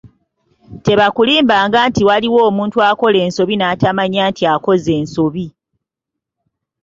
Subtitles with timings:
[0.85, 5.45] Tebakulimbanga nti waliwo omuntu akola ensobi n’atamanya nti akoze nsobi.